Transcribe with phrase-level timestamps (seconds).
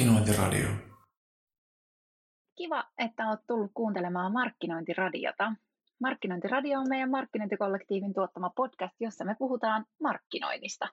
[0.00, 0.68] Markkinointiradio.
[2.56, 5.52] Kiva, että olet tullut kuuntelemaan Markkinointiradiota.
[6.00, 10.88] Markkinointiradio on meidän markkinointikollektiivin tuottama podcast, jossa me puhutaan markkinoinnista.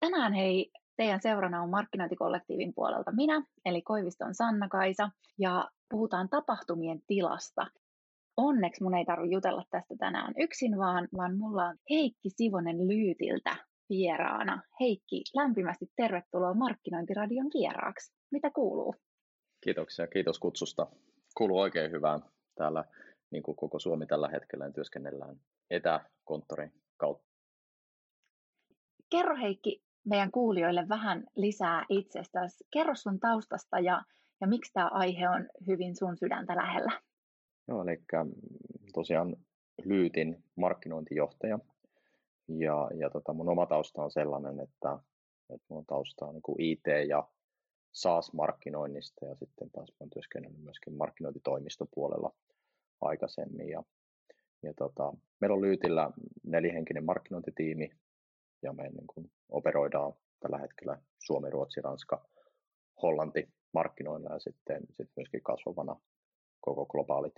[0.00, 7.66] Tänään hei, teidän seurana on markkinointikollektiivin puolelta minä, eli Koiviston Sanna-Kaisa, ja puhutaan tapahtumien tilasta.
[8.36, 13.69] Onneksi mun ei tarvitse jutella tästä tänään yksin, vaan, vaan mulla on Heikki Sivonen Lyytiltä
[13.90, 14.62] vieraana.
[14.80, 18.12] Heikki, lämpimästi tervetuloa Markkinointiradion vieraaksi.
[18.30, 18.94] Mitä kuuluu?
[19.60, 20.86] Kiitoksia, kiitos kutsusta.
[21.36, 22.20] Kuuluu oikein hyvää.
[22.54, 22.84] Täällä
[23.30, 25.36] niin kuin koko Suomi tällä hetkellä niin työskennellään
[25.70, 27.30] etäkonttorin kautta.
[29.10, 32.64] Kerro Heikki meidän kuulijoille vähän lisää itsestäsi.
[32.72, 34.02] Kerro sun taustasta ja,
[34.40, 37.00] ja miksi tämä aihe on hyvin sun sydäntä lähellä.
[37.68, 38.02] Joo, eli
[38.94, 39.36] tosiaan
[39.84, 41.58] Lyytin markkinointijohtaja
[42.58, 44.98] ja, ja tota, mun oma tausta on sellainen, että,
[45.54, 47.28] että mun tausta on niin IT- ja
[47.92, 52.32] SaaS-markkinoinnista ja sitten taas olen työskennellyt myöskin markkinointitoimistopuolella
[53.00, 53.68] aikaisemmin.
[53.68, 53.82] Ja,
[54.62, 56.10] ja tota, meillä on Lyytillä
[56.42, 57.90] nelihenkinen markkinointitiimi
[58.62, 62.28] ja me niin kuin operoidaan tällä hetkellä Suomi, Ruotsi, Ranska,
[63.02, 65.96] Hollanti markkinoilla ja sitten, sitten myöskin kasvavana
[66.60, 67.34] koko globaalit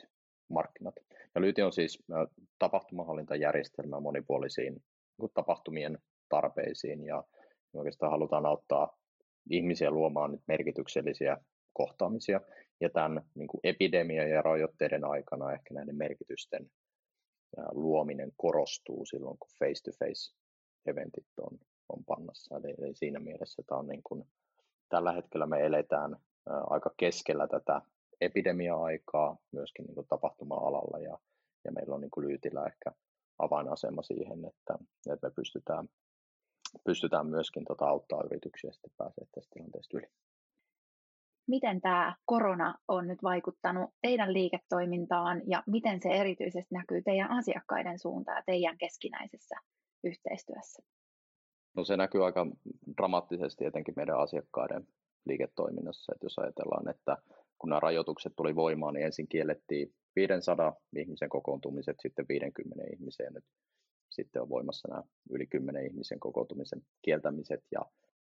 [0.49, 0.95] markkinat.
[1.35, 2.05] Ja Lyyti on siis
[2.59, 4.83] tapahtumahallintajärjestelmä monipuolisiin
[5.35, 7.25] tapahtumien tarpeisiin ja
[7.75, 8.99] oikeastaan halutaan auttaa
[9.51, 11.39] ihmisiä luomaan nyt merkityksellisiä
[11.73, 12.41] kohtaamisia.
[12.81, 16.71] Ja tämän niin kuin epidemian ja rajoitteiden aikana ehkä näiden merkitysten
[17.71, 20.35] luominen korostuu silloin, kun face-to-face
[20.87, 22.57] eventit on, on pannassa.
[22.57, 24.25] Eli, eli siinä mielessä tämä on niin kuin,
[24.89, 27.83] tällä hetkellä me eletään aika keskellä tätä
[28.21, 31.19] epidemia-aikaa myöskin niin kuin tapahtuma-alalla ja,
[31.65, 32.93] ja meillä on niin kuin Lyytillä ehkä
[33.39, 34.75] avainasema siihen, että,
[35.13, 35.89] että me pystytään,
[36.85, 40.07] pystytään myöskin tota auttaa yrityksiä sitten pääsee tästä tilanteesta yli.
[41.47, 47.99] Miten tämä korona on nyt vaikuttanut teidän liiketoimintaan ja miten se erityisesti näkyy teidän asiakkaiden
[47.99, 49.55] suuntaan ja teidän keskinäisessä
[50.05, 50.83] yhteistyössä?
[51.77, 52.47] No se näkyy aika
[52.97, 54.87] dramaattisesti etenkin meidän asiakkaiden
[55.25, 56.13] liiketoiminnassa.
[56.15, 57.17] Että jos ajatellaan, että
[57.59, 63.45] kun nämä rajoitukset tuli voimaan, niin ensin kiellettiin 500 ihmisen kokoontumiset, sitten 50 ihmiseen nyt
[64.13, 67.65] sitten on voimassa nämä yli 10 ihmisen kokoontumisen kieltämiset.
[67.71, 67.81] Ja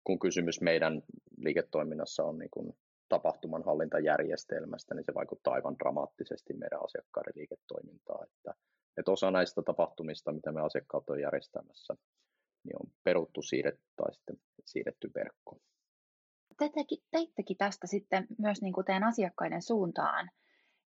[0.03, 1.01] kun kysymys meidän
[1.38, 2.73] liiketoiminnassa on niin kuin
[3.09, 8.28] tapahtumanhallintajärjestelmästä, niin se vaikuttaa aivan dramaattisesti meidän asiakkaiden liiketoimintaan.
[8.28, 8.53] Että,
[8.97, 11.96] että osa näistä tapahtumista, mitä me asiakkaat on järjestämässä,
[12.63, 15.62] niin on peruttu siirretty tai sitten siirretty verkkoon.
[16.57, 16.69] Te
[17.12, 20.29] teittekin tästä sitten myös niin kuin teidän asiakkaiden suuntaan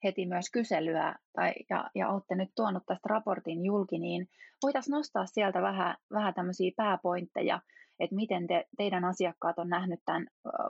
[0.04, 4.28] heti myös kyselyä tai, ja, ja olette nyt tuonut tästä raportin julki, niin
[4.64, 7.62] voitaisiin nostaa sieltä vähän, vähän tämmöisiä pääpointteja,
[8.00, 10.28] että miten te, teidän asiakkaat on nähnyt tämän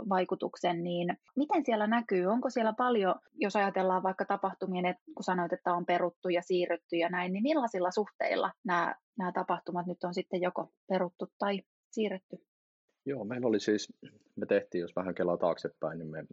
[0.10, 2.26] vaikutuksen, niin miten siellä näkyy?
[2.26, 6.96] Onko siellä paljon, jos ajatellaan vaikka tapahtumien, että kun sanoit, että on peruttu ja siirrytty
[6.96, 11.62] ja näin, niin millaisilla suhteilla nämä, nämä tapahtumat nyt on sitten joko peruttu tai
[11.92, 12.38] siirretty?
[13.06, 13.94] Joo, meillä oli siis,
[14.36, 16.24] me tehtiin, jos vähän kelaa taaksepäin, niin me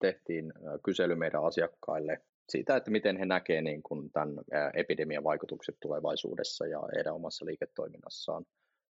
[0.00, 0.52] tehtiin
[0.84, 4.34] kysely meidän asiakkaille siitä, että miten he näkevät niin kuin tämän
[4.74, 8.42] epidemian vaikutukset tulevaisuudessa ja heidän omassa liiketoiminnassaan.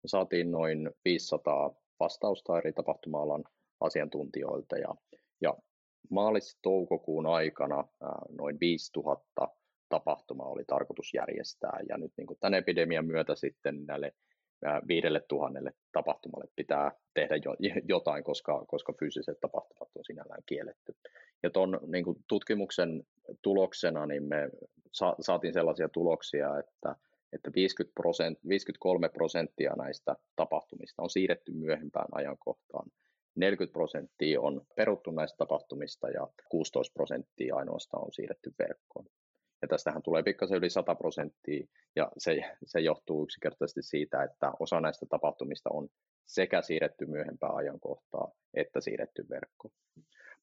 [0.03, 3.45] Me saatiin noin 500 vastausta eri tapahtuma-alan
[3.81, 4.95] asiantuntijoilta ja,
[5.41, 5.55] ja
[6.11, 7.85] maalis-toukokuun aikana
[8.29, 9.49] noin 5000
[9.89, 14.13] tapahtumaa oli tarkoitus järjestää ja nyt niin kuin tämän epidemian myötä sitten näille
[14.89, 17.57] viidelle tuhannelle tapahtumalle pitää tehdä jo,
[17.95, 20.95] jotain, koska, koska fyysiset tapahtumat on sinällään kielletty.
[21.43, 23.03] Ja tuon niin tutkimuksen
[23.43, 24.51] tuloksena niin me
[24.93, 26.97] sa, saatiin sellaisia tuloksia, että,
[27.33, 32.91] että 50 prosent, 53 prosenttia näistä tapahtumista on siirretty myöhempään ajankohtaan.
[33.35, 39.07] 40 prosenttia on peruttu näistä tapahtumista ja 16 prosenttia ainoastaan on siirretty verkkoon.
[39.63, 44.81] Ja tästähän tulee pikkasen yli 100 prosenttia, ja se, se johtuu yksinkertaisesti siitä, että osa
[44.81, 45.89] näistä tapahtumista on
[46.27, 49.71] sekä siirretty myöhempään ajankohtaa, että siirretty verkko.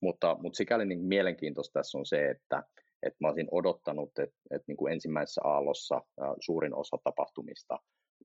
[0.02, 2.64] Mutta, mutta sikäli niin mielenkiintoista tässä on se, että,
[3.04, 6.02] että mä olisin odottanut, että, että niin kuin ensimmäisessä aallossa
[6.40, 7.80] suurin osa tapahtumista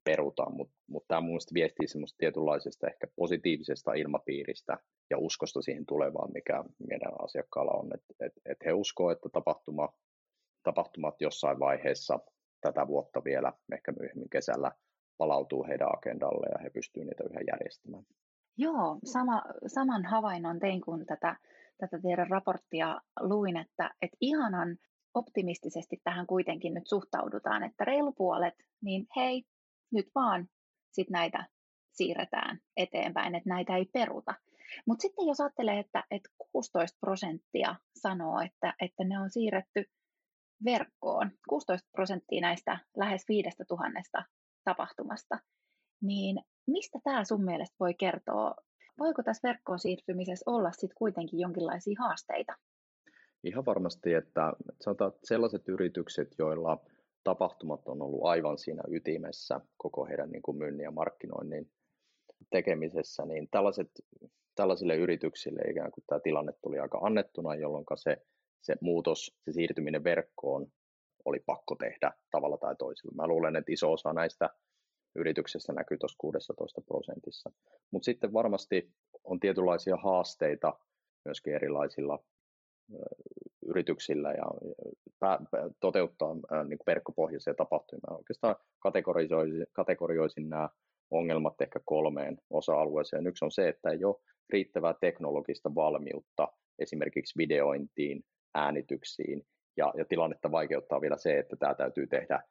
[0.05, 4.79] perutaan, mutta, mutta tämä mun viestii semmoista tietynlaisesta ehkä positiivisesta ilmapiiristä
[5.11, 9.89] ja uskosta siihen tulevaan, mikä meidän asiakkaalla on, että, että, että he uskoo, että tapahtuma
[10.65, 12.19] tapahtumat jossain vaiheessa
[12.61, 14.73] tätä vuotta vielä, ehkä myöhemmin kesällä,
[15.19, 18.05] palautuu heidän agendalle ja he pystyvät niitä yhä järjestämään.
[18.57, 21.37] Joo, sama, saman havainnon tein, kun tätä,
[21.79, 24.77] tätä teidän raporttia luin, että, että ihanan
[25.15, 29.45] optimistisesti tähän kuitenkin nyt suhtaudutaan, että reilu puolet, niin hei,
[29.93, 30.49] nyt vaan
[30.93, 31.47] sit näitä
[31.93, 34.35] siirretään eteenpäin, että näitä ei peruta.
[34.87, 39.85] Mutta sitten jos ajattelee, että, että 16 prosenttia sanoo, että, että ne on siirretty
[40.65, 44.25] verkkoon, 16 prosenttia näistä lähes 5000
[44.65, 45.39] tapahtumasta,
[46.03, 46.37] niin
[46.67, 48.55] mistä tämä sun mielestä voi kertoa?
[48.99, 52.53] Voiko tässä verkkoon siirtymisessä olla sitten kuitenkin jonkinlaisia haasteita?
[53.45, 56.85] Ihan varmasti, että sanotaan, että sellaiset yritykset, joilla
[57.25, 61.71] tapahtumat on ollut aivan siinä ytimessä koko heidän niin kuin myynnin ja markkinoinnin
[62.51, 63.91] tekemisessä, niin tällaiset,
[64.55, 68.17] tällaisille yrityksille ikään kuin tämä tilanne tuli aika annettuna, jolloin se,
[68.63, 70.67] se muutos, se siirtyminen verkkoon
[71.25, 73.15] oli pakko tehdä tavalla tai toisella.
[73.15, 74.51] Mä luulen, että iso osa näistä
[75.17, 77.51] yrityksistä näkyy tuossa 16 prosentissa.
[77.91, 78.91] Mutta sitten varmasti
[79.25, 80.79] on tietynlaisia haasteita
[81.25, 82.25] myöskin erilaisilla
[83.67, 84.45] yrityksillä ja
[85.81, 86.35] toteuttaa
[86.69, 88.19] niin verkkopohjaisia tapahtumia.
[88.19, 90.69] Oikeastaan kategorisoisin, kategorioisin nämä
[91.11, 93.27] ongelmat ehkä kolmeen osa-alueeseen.
[93.27, 94.17] Yksi on se, että ei ole
[94.53, 96.49] riittävää teknologista valmiutta
[96.79, 98.25] esimerkiksi videointiin,
[98.55, 99.47] äänityksiin,
[99.77, 102.43] ja, ja tilannetta vaikeuttaa vielä se, että tämä täytyy tehdä,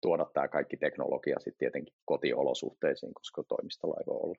[0.00, 4.34] tuoda tämä kaikki teknologia sitten tietenkin kotiolosuhteisiin, koska toimistolla ei voi olla.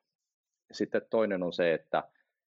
[0.72, 2.04] Sitten toinen on se, että,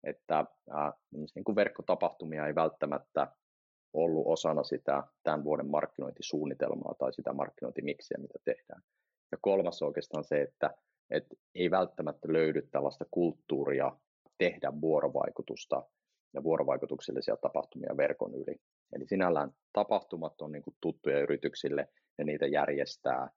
[0.04, 3.28] että ää, niin kuin verkkotapahtumia ei välttämättä
[3.94, 8.82] ollut osana sitä tämän vuoden markkinointisuunnitelmaa tai sitä markkinointimiksiä, mitä tehdään.
[9.32, 10.74] Ja kolmas on oikeastaan se, että,
[11.10, 13.92] että ei välttämättä löydy tällaista kulttuuria
[14.38, 15.84] tehdä vuorovaikutusta
[16.34, 18.56] ja vuorovaikutuksellisia tapahtumia verkon yli.
[18.94, 21.88] Eli sinällään tapahtumat on niin kuin tuttuja yrityksille
[22.18, 23.30] ja niitä järjestää.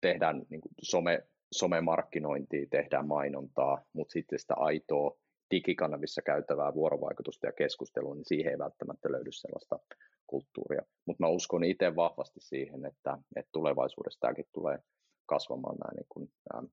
[0.00, 5.18] Tehdään niin kuin some, somemarkkinointia, tehdään mainontaa, mutta sitten sitä aitoa
[5.50, 9.78] digikanavissa käytävää vuorovaikutusta ja keskustelua, niin siihen ei välttämättä löydy sellaista
[10.26, 10.82] kulttuuria.
[11.06, 14.78] Mutta mä uskon itse vahvasti siihen, että, että tulevaisuudessa tämäkin tulee
[15.26, 16.68] kasvamaan nämä niin kuin, nämä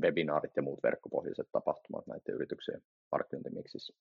[0.00, 2.82] webinaarit ja muut verkkopohjaiset tapahtumat näiden yrityksien
[3.12, 3.94] markkinointimiksissä.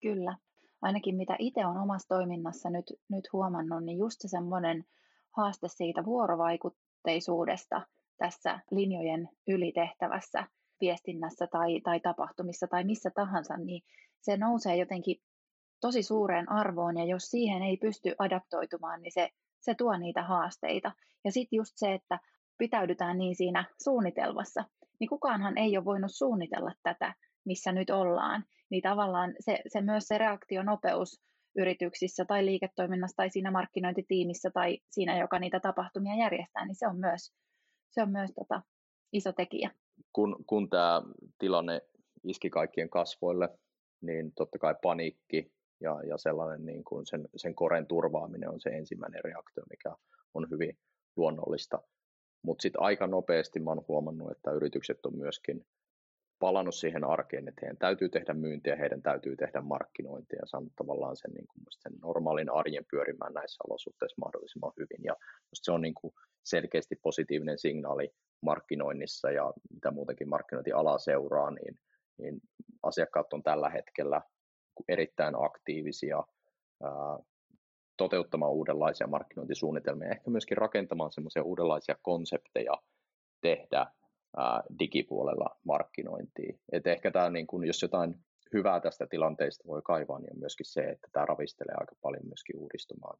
[0.00, 0.36] Kyllä.
[0.82, 4.84] Ainakin mitä itse on omassa toiminnassa nyt, nyt huomannut, niin just se semmoinen
[5.36, 7.82] haaste siitä vuorovaikutteisuudesta
[8.18, 10.46] tässä linjojen ylitehtävässä
[10.80, 13.82] viestinnässä tai, tai tapahtumissa tai missä tahansa, niin
[14.20, 15.16] se nousee jotenkin
[15.80, 19.30] tosi suureen arvoon ja jos siihen ei pysty adaptoitumaan, niin se,
[19.60, 20.92] se tuo niitä haasteita.
[21.24, 22.18] Ja sitten just se, että
[22.58, 24.64] pitäydytään niin siinä suunnitelmassa,
[25.00, 27.14] niin kukaanhan ei ole voinut suunnitella tätä,
[27.44, 28.44] missä nyt ollaan.
[28.70, 31.20] Niin tavallaan se, se myös se reaktionopeus
[31.56, 36.98] yrityksissä tai liiketoiminnassa tai siinä markkinointitiimissä tai siinä, joka niitä tapahtumia järjestää, niin se on
[36.98, 37.32] myös,
[37.90, 38.62] se on myös tota,
[39.12, 39.70] iso tekijä
[40.12, 41.02] kun, kun tämä
[41.38, 41.80] tilanne
[42.24, 43.48] iski kaikkien kasvoille,
[44.00, 48.70] niin totta kai paniikki ja, ja sellainen niin kuin sen, sen koren turvaaminen on se
[48.70, 49.96] ensimmäinen reaktio, mikä
[50.34, 50.78] on hyvin
[51.16, 51.82] luonnollista.
[52.42, 55.66] Mutta sitten aika nopeasti mä oon huomannut, että yritykset on myöskin
[56.40, 61.16] palannut siihen arkeen, että heidän täytyy tehdä myyntiä, heidän täytyy tehdä markkinointia ja saanut tavallaan
[61.16, 65.04] sen, niin kuin sen normaalin arjen pyörimään näissä olosuhteissa mahdollisimman hyvin.
[65.04, 65.16] Ja
[65.54, 66.14] se on niin kuin
[66.44, 71.78] selkeästi positiivinen signaali markkinoinnissa ja mitä muutenkin markkinointiala seuraa, niin,
[72.18, 72.40] niin
[72.82, 74.22] asiakkaat on tällä hetkellä
[74.88, 76.22] erittäin aktiivisia
[76.82, 77.18] ää,
[77.96, 82.74] toteuttamaan uudenlaisia markkinointisuunnitelmia, ehkä myöskin rakentamaan semmoisia uudenlaisia konsepteja
[83.40, 83.86] tehdä
[84.78, 86.58] digipuolella markkinointia.
[86.72, 88.14] Et ehkä tämä, niin kun, jos jotain
[88.52, 92.56] hyvää tästä tilanteesta voi kaivaa, niin on myöskin se, että tämä ravistelee aika paljon myöskin
[92.56, 93.18] uudistumaan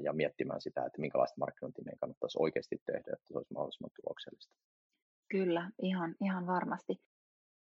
[0.00, 4.54] ja miettimään sitä, että minkälaista markkinointia meidän kannattaisi oikeasti tehdä, että se olisi mahdollisimman tuloksellista.
[5.30, 7.00] Kyllä, ihan, ihan varmasti.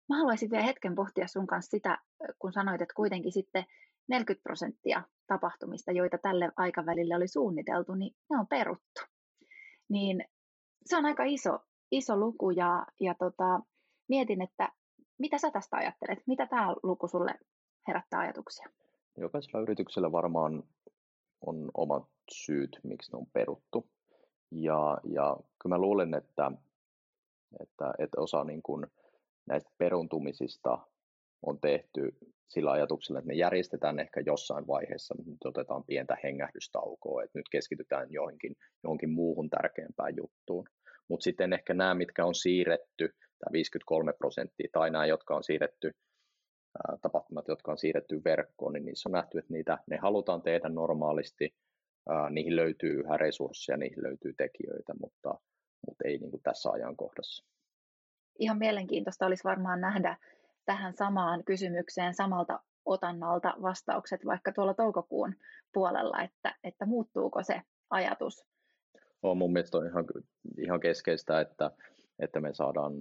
[0.10, 1.98] Mä haluaisin vielä hetken pohtia sun kanssa sitä,
[2.40, 3.64] kun sanoit, että kuitenkin sitten
[4.08, 9.02] 40 prosenttia tapahtumista, joita tälle aikavälille oli suunniteltu, niin ne on peruttu.
[9.90, 10.26] Niin
[10.86, 11.60] se on aika iso,
[11.92, 13.60] iso luku ja, ja tota,
[14.10, 14.70] mietin, että
[15.20, 16.20] mitä sä tästä ajattelet?
[16.28, 17.34] Mitä tämä luku sulle
[17.88, 18.70] herättää ajatuksia?
[19.18, 20.64] Jokaisella yrityksellä varmaan
[21.46, 23.90] on omat syyt, miksi ne on peruttu.
[24.52, 26.52] Ja, ja kyllä mä luulen, että,
[27.60, 28.88] että, että osa niin kuin
[29.46, 30.78] näistä peruntumisista
[31.42, 32.18] on tehty
[32.48, 38.12] sillä ajatuksella, että ne järjestetään ehkä jossain vaiheessa, nyt otetaan pientä hengähdystaukoa, että nyt keskitytään
[38.12, 40.66] johonkin, johonkin muuhun tärkeämpään juttuun.
[41.08, 43.08] Mutta sitten ehkä nämä, mitkä on siirretty,
[43.40, 45.92] tämä 53 prosenttia, tai nämä, jotka on siirretty
[47.02, 51.56] tapahtumat, jotka on siirretty verkkoon, niin niissä on nähty, että niitä, ne halutaan tehdä normaalisti,
[52.30, 55.30] niihin löytyy yhä resursseja, niihin löytyy tekijöitä, mutta,
[55.88, 57.46] mutta ei niin kuin tässä ajankohdassa.
[58.40, 60.18] Ihan mielenkiintoista olisi varmaan nähdä
[60.66, 65.36] tähän samaan kysymykseen samalta otannalta vastaukset vaikka tuolla toukokuun
[65.74, 68.51] puolella, että, että muuttuuko se ajatus?
[69.24, 70.06] On mun mielestä on ihan,
[70.58, 71.72] ihan keskeistä, että,
[72.20, 72.94] että me saadaan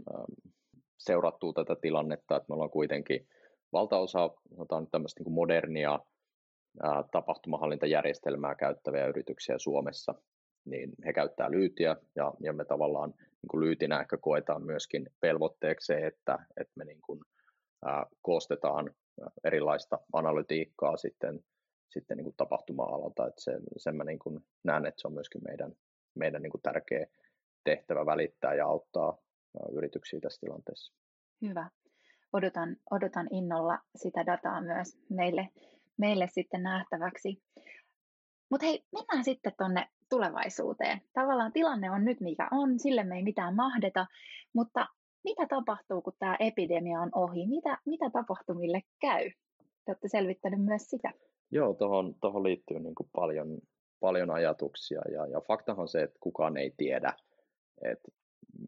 [0.99, 3.29] seurattua tätä tilannetta, että me ollaan kuitenkin
[3.73, 6.00] valtaosa sanotaan tämmöistä niin modernia
[6.83, 10.15] ää, tapahtumahallintajärjestelmää käyttäviä yrityksiä Suomessa,
[10.65, 15.87] niin he käyttää lyytiä ja, ja me tavallaan niin kuin lyytinä ehkä koetaan myöskin velvoitteeksi
[15.87, 17.21] se, että, että me niin kuin,
[17.85, 18.95] ää, koostetaan
[19.45, 21.41] erilaista analytiikkaa sitten,
[21.89, 25.41] sitten niin kuin tapahtuma-alalta, että se, sen mä niin kuin näen, että se on myöskin
[25.45, 25.73] meidän,
[26.14, 27.07] meidän niin kuin tärkeä
[27.64, 29.19] tehtävä välittää ja auttaa
[29.73, 30.95] yrityksiä tässä tilanteessa.
[31.43, 31.71] Hyvä.
[32.33, 35.49] Odotan, odotan innolla sitä dataa myös meille,
[35.97, 37.43] meille sitten nähtäväksi.
[38.50, 41.00] Mutta hei, mennään sitten tuonne tulevaisuuteen.
[41.12, 44.07] Tavallaan tilanne on nyt mikä on, sille me ei mitään mahdeta,
[44.52, 44.87] mutta
[45.25, 47.47] mitä tapahtuu, kun tämä epidemia on ohi?
[47.47, 49.31] Mitä, mitä tapahtumille käy?
[49.59, 51.12] Te olette selvittänyt myös sitä.
[51.50, 51.75] Joo,
[52.21, 53.59] tuohon liittyy niin kuin paljon,
[54.00, 57.14] paljon ajatuksia ja, ja faktahan se, että kukaan ei tiedä,
[57.83, 58.09] että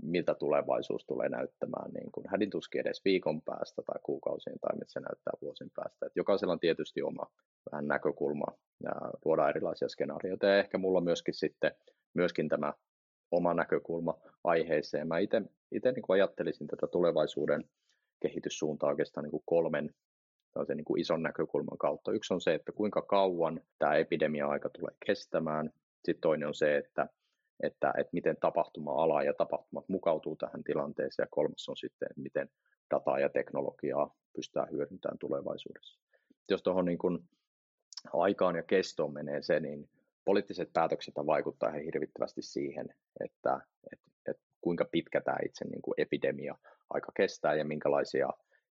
[0.02, 4.92] miltä tulevaisuus tulee näyttämään niin kuin hädin tuskin edes viikon päästä tai kuukausien tai mitä
[4.92, 6.06] se näyttää vuosien päästä.
[6.06, 7.26] Et jokaisella on tietysti oma
[7.72, 8.44] vähän näkökulma
[8.84, 8.92] ja
[9.24, 11.72] luoda erilaisia skenaarioita ja ehkä mulla myöskin sitten
[12.14, 12.72] myöskin tämä
[13.30, 15.08] oma näkökulma aiheeseen.
[15.08, 17.64] Mä itse niin ajattelisin tätä tulevaisuuden
[18.20, 19.94] kehityssuuntaa oikeastaan niin kuin kolmen
[20.75, 22.12] niin kuin ison näkökulman kautta.
[22.12, 25.71] Yksi on se, että kuinka kauan tämä epidemia-aika tulee kestämään.
[26.04, 27.09] Sitten toinen on se, että
[27.62, 32.50] että, että miten tapahtuma-ala ja tapahtumat mukautuu tähän tilanteeseen, ja kolmas on sitten, miten
[32.90, 36.00] dataa ja teknologiaa pystytään hyödyntämään tulevaisuudessa.
[36.50, 37.18] Jos tuohon niin kuin
[38.12, 39.88] aikaan ja kestoon menee se, niin
[40.25, 43.61] poliittiset päätökset vaikuttaa ihan hirvittävästi siihen, että,
[43.92, 46.59] että, että kuinka pitkä tämä itse niin kuin epidemia
[46.90, 48.28] aika kestää ja minkälaisia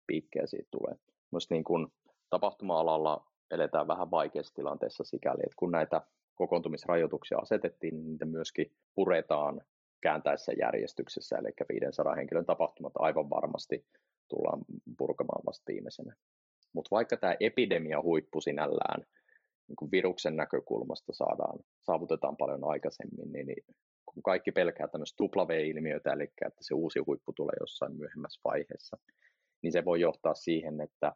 [0.08, 0.96] piikkejä siitä tulee.
[1.32, 1.88] Myös niin kuin
[2.30, 6.02] tapahtuma-alalla eletään vähän vaikeassa tilanteessa sikäli, että kun näitä
[6.36, 9.62] kokoontumisrajoituksia asetettiin, niin niitä myöskin puretaan
[10.02, 11.50] kääntäessä järjestyksessä, eli
[11.82, 13.86] 500 henkilön tapahtumat aivan varmasti
[14.28, 14.62] tullaan
[14.98, 16.16] purkamaan vasta viimeisenä.
[16.74, 19.06] Mutta vaikka tämä epidemia huippu sinällään
[19.68, 23.64] niin kun viruksen näkökulmasta saadaan, saavutetaan paljon aikaisemmin, niin, niin
[24.06, 28.98] kun kaikki pelkää tämmöistä tupla-V-ilmiötä, eli että se uusi huippu tulee jossain myöhemmässä vaiheessa,
[29.64, 31.14] niin se voi johtaa siihen, että,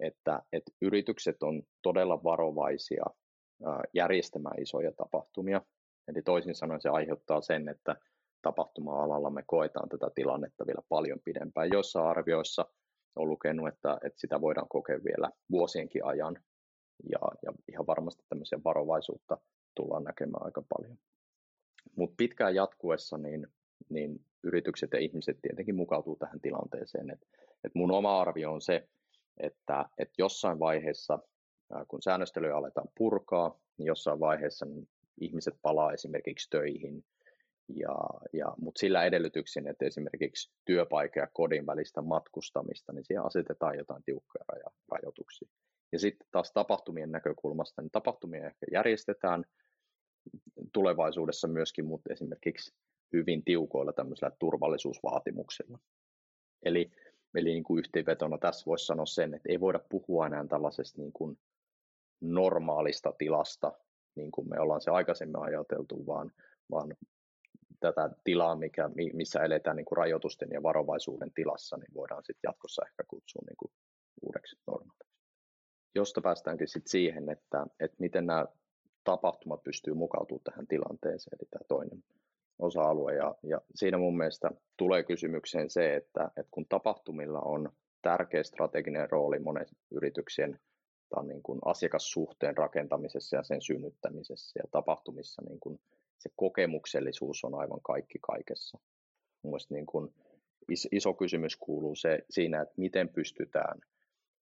[0.00, 3.04] että, että yritykset on todella varovaisia
[3.94, 5.62] järjestämään isoja tapahtumia.
[6.08, 7.96] Eli toisin sanoen se aiheuttaa sen, että
[8.42, 11.68] tapahtuma-alalla me koetaan tätä tilannetta vielä paljon pidempään.
[11.72, 12.66] Joissa arvioissa
[13.16, 16.42] on lukenut, että, että sitä voidaan kokea vielä vuosienkin ajan,
[17.12, 19.38] ja, ja ihan varmasti tämmöisiä varovaisuutta
[19.74, 20.98] tullaan näkemään aika paljon.
[21.96, 23.46] Mutta pitkään jatkuessa niin,
[23.88, 27.10] niin yritykset ja ihmiset tietenkin mukautuu tähän tilanteeseen.
[27.10, 27.20] Et,
[27.64, 28.88] et mun oma arvio on se,
[29.40, 31.18] että et jossain vaiheessa
[31.88, 34.88] kun säännöstelyä aletaan purkaa, niin jossain vaiheessa niin
[35.20, 37.04] ihmiset palaa esimerkiksi töihin,
[37.76, 37.96] ja,
[38.32, 44.02] ja, mutta sillä edellytyksin, että esimerkiksi työpaikka ja kodin välistä matkustamista, niin siihen asetetaan jotain
[44.02, 45.48] tiukkoja raja, rajoituksia.
[45.92, 49.44] Ja sitten taas tapahtumien näkökulmasta, niin tapahtumia ehkä järjestetään
[50.72, 52.74] tulevaisuudessa myöskin, mutta esimerkiksi
[53.12, 55.78] hyvin tiukoilla tämmöisillä turvallisuusvaatimuksilla.
[56.62, 56.90] Eli,
[57.34, 61.12] eli niin kuin yhteenvetona tässä voisi sanoa sen, että ei voida puhua enää tällaisesta niin
[61.12, 61.38] kuin
[62.20, 63.72] normaalista tilasta,
[64.14, 66.32] niin kuin me ollaan se aikaisemmin ajateltu, vaan,
[66.70, 66.96] vaan
[67.80, 72.82] tätä tilaa, mikä, missä eletään niin kuin rajoitusten ja varovaisuuden tilassa, niin voidaan sitten jatkossa
[72.86, 73.72] ehkä kutsua niin kuin
[74.22, 75.10] uudeksi normaaliksi.
[75.94, 78.46] Josta päästäänkin sitten siihen, että, että miten nämä
[79.04, 82.04] tapahtumat pystyy mukautumaan tähän tilanteeseen, eli tämä toinen
[82.62, 83.14] osa-alue.
[83.14, 87.70] Ja, ja siinä mun mielestä tulee kysymykseen se, että, että kun tapahtumilla on
[88.02, 90.60] tärkeä strateginen rooli monen yrityksien
[91.16, 95.80] on niin kuin asiakassuhteen rakentamisessa ja sen synnyttämisessä ja tapahtumissa niin kuin
[96.18, 98.78] se kokemuksellisuus on aivan kaikki kaikessa.
[99.42, 100.14] Mielestäni niin kuin
[100.92, 103.80] iso kysymys kuuluu se siinä, että miten pystytään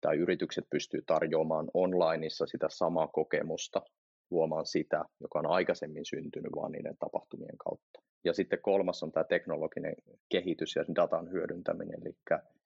[0.02, 3.82] tai yritykset pystyy tarjoamaan onlineissa sitä samaa kokemusta,
[4.30, 8.07] luomaan sitä, joka on aikaisemmin syntynyt vaan niiden tapahtumien kautta.
[8.28, 9.96] Ja sitten kolmas on tämä teknologinen
[10.30, 12.02] kehitys ja datan hyödyntäminen.
[12.02, 12.16] Eli,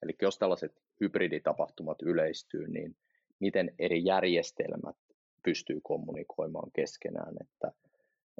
[0.03, 2.95] eli jos tällaiset hybriditapahtumat yleistyy, niin
[3.39, 4.95] miten eri järjestelmät
[5.43, 7.71] pystyy kommunikoimaan keskenään, että,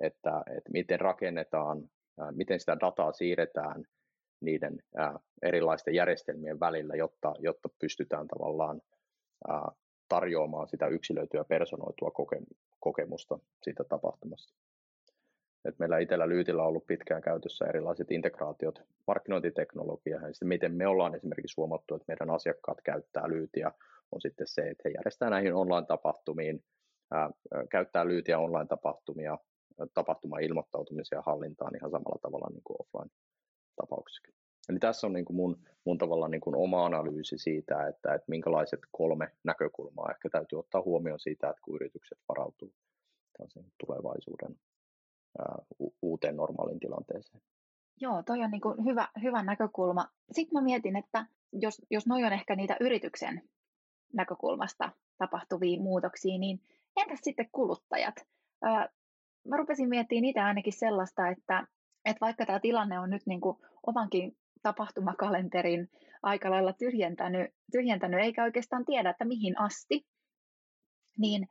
[0.02, 1.90] että, että miten rakennetaan,
[2.32, 3.84] miten sitä dataa siirretään
[4.40, 4.84] niiden
[5.42, 8.82] erilaisten järjestelmien välillä, jotta, jotta pystytään tavallaan
[10.10, 12.12] tarjoamaan sitä yksilöityä personoitua
[12.80, 14.54] kokemusta siitä tapahtumasta.
[15.66, 20.88] Et meillä itsellä Lyytillä on ollut pitkään käytössä erilaiset integraatiot markkinointiteknologiaan, ja sitten miten me
[20.88, 23.72] ollaan esimerkiksi huomattu, että meidän asiakkaat käyttää Lyytiä
[24.12, 26.64] on sitten se, että he järjestää näihin online-tapahtumiin,
[27.12, 27.30] ää,
[27.70, 29.38] käyttää lyytiä online-tapahtumia,
[29.94, 34.22] tapahtuma-ilmoittautumisia hallintaan ihan samalla tavalla niin kuin offline-tapauksissa.
[34.70, 38.26] Eli tässä on niin kuin mun, mun tavallaan niin kuin oma analyysi siitä, että, että
[38.28, 42.74] minkälaiset kolme näkökulmaa ehkä täytyy ottaa huomioon siitä, että kun yritykset varautuu
[43.86, 44.56] tulevaisuuden
[46.02, 47.42] uuteen normaalin tilanteeseen.
[48.02, 50.08] Joo, toi on niin kuin hyvä, hyvä näkökulma.
[50.32, 53.42] Sitten mä mietin, että jos, jos noi on ehkä niitä yrityksen
[54.14, 56.62] näkökulmasta tapahtuvia muutoksia, niin
[56.98, 58.16] entäs sitten kuluttajat?
[59.48, 61.68] Mä rupesin miettimään itse ainakin sellaista, että,
[62.06, 63.58] että vaikka tämä tilanne on nyt niin kuin
[63.88, 65.90] omankin tapahtumakalenterin
[66.24, 70.06] aika lailla tyhjentänyt, tyhjentänyt eikä oikeastaan tiedä, että mihin asti,
[71.18, 71.48] niin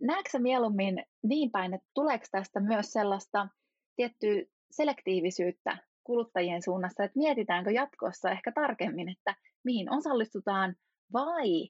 [0.00, 3.48] näetkö mieluummin niin päin, että tuleeko tästä myös sellaista
[3.96, 10.74] tiettyä selektiivisyyttä kuluttajien suunnassa, että mietitäänkö jatkossa ehkä tarkemmin, että mihin osallistutaan
[11.12, 11.68] vai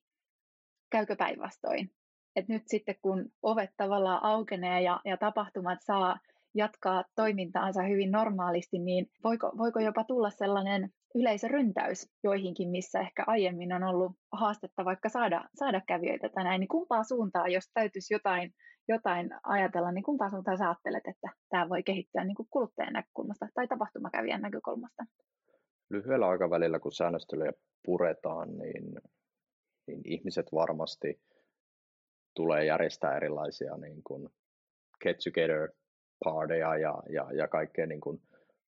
[0.90, 1.90] käykö päinvastoin.
[2.36, 6.18] Et nyt sitten kun ovet tavallaan aukenee ja, ja tapahtumat saa
[6.54, 13.72] jatkaa toimintaansa hyvin normaalisti, niin voiko, voiko jopa tulla sellainen yleisöryntäys joihinkin, missä ehkä aiemmin
[13.72, 18.54] on ollut haastetta vaikka saada, saada kävijöitä tänään, niin kumpaa suuntaa, jos täytyisi jotain,
[18.88, 23.46] jotain ajatella, niin kumpaa suuntaa sä ajattelet, että tämä voi kehittyä niin kuin kuluttajan näkökulmasta
[23.54, 25.04] tai tapahtumakävijän näkökulmasta?
[25.90, 27.52] Lyhyellä aikavälillä, kun säännöstelyä
[27.84, 29.00] puretaan, niin,
[29.86, 31.20] niin ihmiset varmasti
[32.34, 34.28] tulee järjestää erilaisia niin kuin
[35.02, 35.68] get together
[36.24, 38.22] pardeja ja, ja, ja kaikkea niin kuin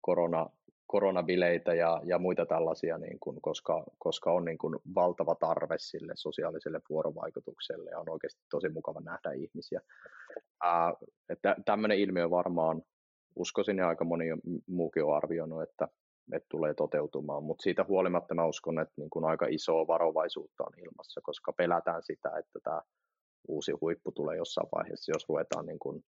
[0.01, 0.49] korona,
[0.87, 6.13] koronabileitä ja, ja muita tällaisia, niin kuin, koska, koska on niin kuin valtava tarve sille
[6.15, 9.81] sosiaaliselle vuorovaikutukselle ja on oikeasti tosi mukava nähdä ihmisiä.
[10.63, 10.93] Ää,
[11.65, 12.81] tämmöinen ilmiö varmaan,
[13.35, 14.25] uskoisin ja aika moni
[14.67, 15.87] muukin on arvioinut, että,
[16.33, 20.79] että tulee toteutumaan, mutta siitä huolimatta mä uskon, että niin kuin aika isoa varovaisuutta on
[20.79, 22.81] ilmassa, koska pelätään sitä, että tämä
[23.47, 26.03] uusi huippu tulee jossain vaiheessa, jos ruvetaan niin kuin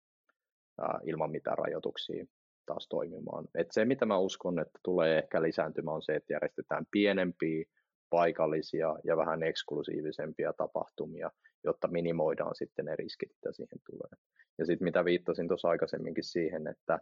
[1.03, 2.25] ilman mitään rajoituksia
[2.65, 3.47] taas toimimaan.
[3.55, 7.65] Et se, mitä mä uskon, että tulee ehkä lisääntymään, on se, että järjestetään pienempiä,
[8.09, 11.31] paikallisia ja vähän eksklusiivisempia tapahtumia,
[11.63, 14.21] jotta minimoidaan sitten ne riskit, mitä siihen tulee.
[14.57, 16.99] Ja sitten mitä viittasin tuossa aikaisemminkin siihen, että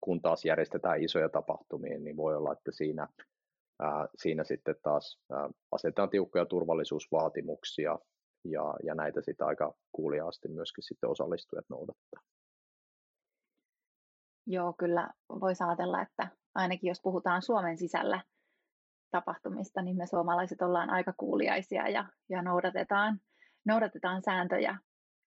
[0.00, 3.08] kun taas järjestetään isoja tapahtumia, niin voi olla, että siinä,
[3.80, 7.98] ää, siinä sitten taas ää, asetetaan tiukkoja turvallisuusvaatimuksia
[8.44, 12.22] ja, ja näitä sitten aika kuuliaasti myöskin sitten osallistujat noudattaa.
[14.46, 18.20] Joo, kyllä voisi ajatella, että ainakin jos puhutaan Suomen sisällä
[19.10, 23.20] tapahtumista, niin me suomalaiset ollaan aika kuuliaisia ja, ja noudatetaan,
[23.66, 24.78] noudatetaan sääntöjä,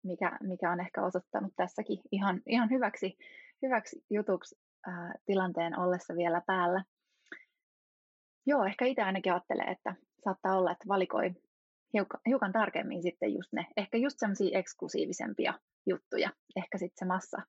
[0.03, 3.17] mikä, mikä on ehkä osoittanut tässäkin ihan, ihan hyväksi,
[3.61, 4.55] hyväksi jutuksi
[4.87, 6.83] ää, tilanteen ollessa vielä päällä.
[8.45, 11.35] Joo, ehkä itse ainakin ajattelee, että saattaa olla, että valikoi
[11.93, 15.53] hiukan, hiukan tarkemmin sitten just ne, ehkä just semmoisia eksklusiivisempia
[15.85, 17.41] juttuja, ehkä sitten se massa,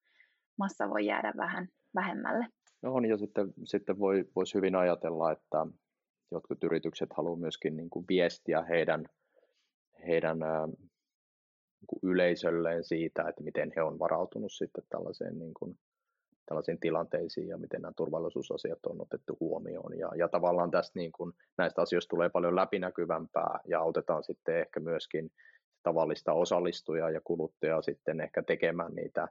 [0.59, 2.47] massa voi jäädä vähän vähemmälle.
[2.83, 5.67] No on, ja sitten, sitten voi, voisi hyvin ajatella, että
[6.31, 9.07] jotkut yritykset haluavat myöskin niin kuin viestiä heidän,
[10.07, 15.79] heidän niin kuin yleisölleen siitä, että miten he on varautunut sitten tällaiseen niin kuin,
[16.47, 19.99] tällaisiin tilanteisiin ja miten nämä turvallisuusasiat on otettu huomioon.
[19.99, 24.81] Ja, ja tavallaan tästä niin kuin, näistä asioista tulee paljon läpinäkyvämpää ja autetaan sitten ehkä
[24.81, 25.31] myöskin
[25.83, 29.29] tavallista osallistujaa ja kuluttajaa sitten ehkä tekemään niitä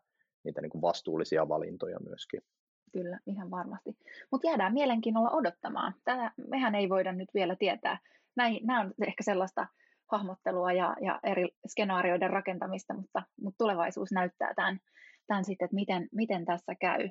[0.48, 2.42] niitä niin kuin vastuullisia valintoja myöskin.
[2.94, 3.98] Kyllä, ihan varmasti.
[4.32, 5.94] Mutta jäädään mielenkiinnolla odottamaan.
[6.04, 8.00] Tätä mehän ei voida nyt vielä tietää.
[8.36, 9.68] Nämä on ehkä sellaista
[10.12, 14.80] hahmottelua ja, ja eri skenaarioiden rakentamista, mutta, mutta tulevaisuus näyttää tämän,
[15.28, 17.10] tämän sitten, että miten, miten tässä käy.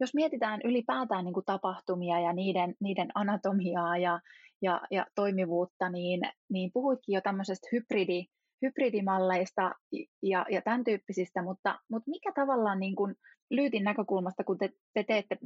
[0.00, 4.20] Jos mietitään ylipäätään niin kuin tapahtumia ja niiden, niiden anatomiaa ja,
[4.62, 8.26] ja, ja toimivuutta, niin, niin puhuitkin jo tämmöisestä hybridi,
[8.62, 9.74] hybridimalleista
[10.22, 13.14] ja, ja tämän tyyppisistä, mutta, mutta mikä tavallaan niin kuin
[13.50, 15.38] Lyytin näkökulmasta, kun te, te teette,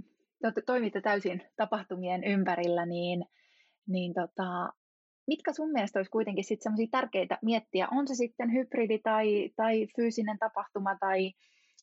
[0.55, 3.25] te toimitte täysin tapahtumien ympärillä, niin,
[3.89, 4.73] niin tota,
[5.27, 10.39] mitkä sun mielestä olisi kuitenkin sitten tärkeitä miettiä, on se sitten hybridi tai, tai fyysinen
[10.39, 11.33] tapahtuma tai,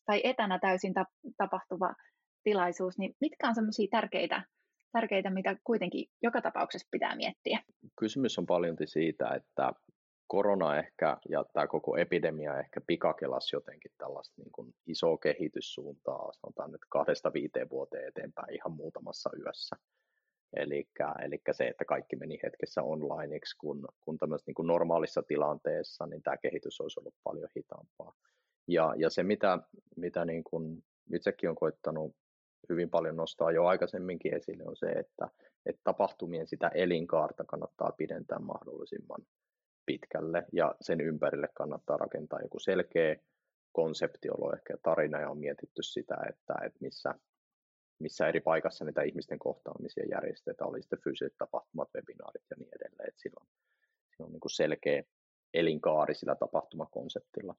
[0.05, 0.93] tai etänä täysin
[1.37, 1.95] tapahtuva
[2.43, 4.43] tilaisuus, niin mitkä on semmoisia tärkeitä,
[4.91, 7.59] tärkeitä, mitä kuitenkin joka tapauksessa pitää miettiä?
[7.99, 9.71] Kysymys on paljon siitä, että
[10.27, 16.71] korona ehkä ja tämä koko epidemia ehkä pikakelasi jotenkin tällaista niin kuin isoa kehityssuuntaa, sanotaan
[16.71, 19.75] nyt kahdesta viiteen vuoteen eteenpäin ihan muutamassa yössä.
[20.53, 20.87] Eli
[21.51, 26.81] se, että kaikki meni hetkessä onlineiksi, kun, kun niin kuin normaalissa tilanteessa, niin tämä kehitys
[26.81, 28.13] olisi ollut paljon hitaampaa.
[28.67, 29.59] Ja, ja se, mitä,
[29.95, 32.15] mitä niin kuin itsekin on koittanut
[32.69, 35.29] hyvin paljon nostaa jo aikaisemminkin esille, on se, että,
[35.65, 39.21] että tapahtumien sitä elinkaarta kannattaa pidentää mahdollisimman
[39.88, 43.15] pitkälle ja sen ympärille kannattaa rakentaa joku selkeä
[43.71, 47.13] konsepti, jolloin ehkä tarina ja on mietitty sitä, että, että missä,
[48.00, 53.10] missä eri paikassa niitä ihmisten kohtaamisia järjestetään, oli sitten fyysiset tapahtumat, webinaarit ja niin edelleen.
[53.10, 53.47] Et silloin,
[54.12, 55.04] silloin on niin kuin selkeä
[55.54, 57.56] elinkaari sillä tapahtumakonseptilla.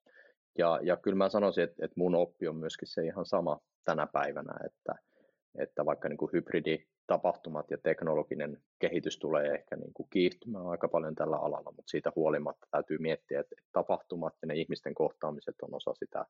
[0.58, 4.06] Ja, ja kyllä mä sanoisin, että, että mun oppi on myöskin se ihan sama tänä
[4.06, 4.94] päivänä, että,
[5.58, 6.30] että vaikka niin kuin
[7.08, 12.12] hybriditapahtumat ja teknologinen kehitys tulee ehkä niin kuin kiihtymään aika paljon tällä alalla, mutta siitä
[12.16, 16.26] huolimatta täytyy miettiä, että tapahtumat ja ne ihmisten kohtaamiset on osa sitä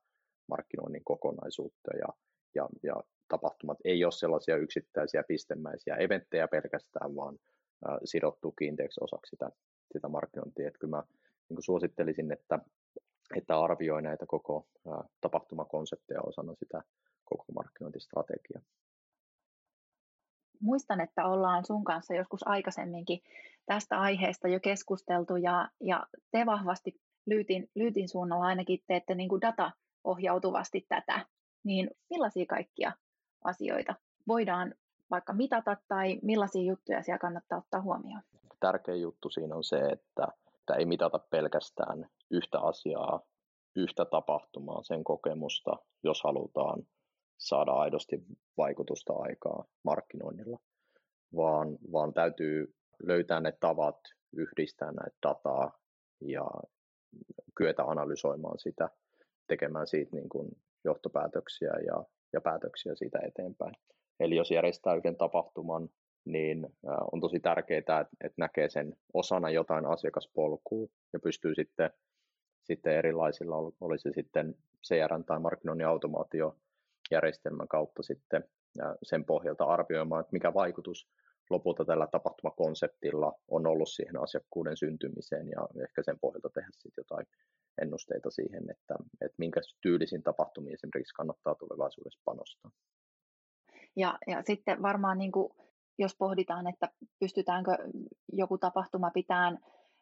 [0.47, 2.07] markkinoinnin kokonaisuutta ja,
[2.55, 7.39] ja, ja tapahtumat ei ole sellaisia yksittäisiä pistemäisiä eventtejä pelkästään, vaan
[7.89, 9.49] äh, sidottu kiinteäksi osaksi sitä,
[9.93, 10.67] sitä markkinointia.
[10.67, 11.03] Että kyllä mä
[11.49, 12.59] niin suosittelisin, että,
[13.35, 16.81] että arvioi näitä koko äh, tapahtumakonsepteja osana sitä
[17.25, 18.61] koko markkinointistrategiaa.
[20.61, 23.19] Muistan, että ollaan sun kanssa joskus aikaisemminkin
[23.65, 29.41] tästä aiheesta jo keskusteltu ja, ja te vahvasti Lyytin, Lyytin suunnalla ainakin teette niin kuin
[29.41, 31.25] data-ohjautuvasti tätä,
[31.63, 32.91] niin millaisia kaikkia
[33.43, 33.95] asioita
[34.27, 34.73] voidaan
[35.11, 38.21] vaikka mitata tai millaisia juttuja siellä kannattaa ottaa huomioon?
[38.59, 43.21] Tärkein juttu siinä on se, että, että ei mitata pelkästään yhtä asiaa,
[43.75, 45.71] yhtä tapahtumaa, sen kokemusta,
[46.03, 46.83] jos halutaan
[47.39, 48.23] saada aidosti
[48.57, 50.59] vaikutusta aikaa markkinoinnilla,
[51.35, 53.99] vaan, vaan täytyy löytää ne tavat
[54.33, 55.79] yhdistää näitä dataa
[56.21, 56.45] ja
[57.55, 58.89] kyetä analysoimaan sitä,
[59.47, 60.49] tekemään siitä niin kuin
[60.83, 63.75] johtopäätöksiä ja, ja päätöksiä siitä eteenpäin.
[64.19, 65.89] Eli jos järjestää yhden tapahtuman,
[66.25, 66.67] niin
[67.11, 68.05] on tosi tärkeää, että,
[68.37, 71.89] näkee sen osana jotain asiakaspolkua ja pystyy sitten,
[72.63, 74.55] sitten erilaisilla, oli se sitten
[74.87, 76.55] CRM tai markkinoinnin automaatio
[77.11, 78.43] järjestelmän kautta sitten
[79.03, 81.09] sen pohjalta arvioimaan, että mikä vaikutus
[81.49, 87.27] lopulta tällä tapahtumakonseptilla on ollut siihen asiakkuuden syntymiseen ja ehkä sen pohjalta tehdä sitten jotain
[87.81, 92.71] ennusteita siihen, että, että minkä tyylisiin tapahtumiin esimerkiksi kannattaa tulevaisuudessa panostaa.
[93.95, 95.53] Ja, ja sitten varmaan niin kuin,
[95.97, 97.77] jos pohditaan, että pystytäänkö
[98.33, 99.57] joku tapahtuma pitämään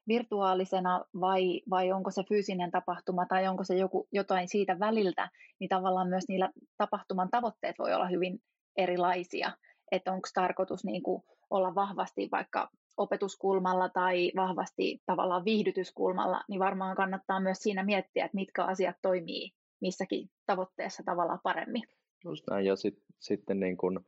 [0.08, 5.70] virtuaalisena vai, vai onko se fyysinen tapahtuma tai onko se joku, jotain siitä väliltä, niin
[5.70, 8.40] tavallaan myös niillä tapahtuman tavoitteet voi olla hyvin
[8.78, 9.52] erilaisia.
[9.92, 16.96] Että onko tarkoitus niin kuin olla vahvasti vaikka opetuskulmalla tai vahvasti tavallaan viihdytyskulmalla, niin varmaan
[16.96, 21.84] kannattaa myös siinä miettiä, että mitkä asiat toimii missäkin tavoitteessa tavallaan paremmin.
[22.26, 24.06] Just näin, ja sit, sitten niin kun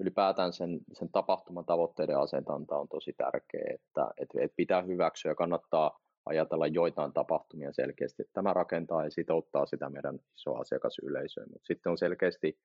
[0.00, 6.00] ylipäätään sen, sen tapahtuman tavoitteiden asetanta on tosi tärkeä, että, että, pitää hyväksyä ja kannattaa
[6.26, 8.22] ajatella joitain tapahtumia selkeästi.
[8.32, 12.58] Tämä rakentaa ja sitouttaa sitä meidän isoa asiakasyleisöä, mutta sitten on selkeästi